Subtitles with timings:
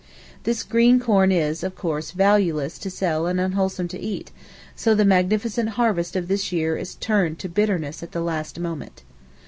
[0.45, 4.31] This green corn is, of course, valueless to sell and unwholesome to eat;
[4.75, 9.03] so the magnificent harvest of this year is turned to bitterness at the last moment.